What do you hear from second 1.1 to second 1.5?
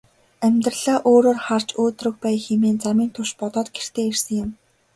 өөрөөр